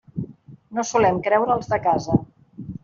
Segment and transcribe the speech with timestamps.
[0.79, 2.21] No solem creure els de casa.